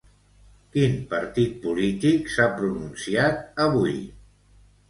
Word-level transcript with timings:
Quin 0.77 0.95
partit 1.11 1.59
polític 1.67 2.33
s'ha 2.37 2.49
pronunciat 2.57 3.63
avui? 3.67 3.97